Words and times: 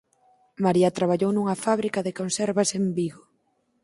María 0.65 0.95
traballou 0.97 1.31
nunha 1.33 1.59
fábrica 1.65 1.99
de 2.05 2.15
conservas 2.19 2.69
en 2.79 2.83
Vigo. 2.97 3.21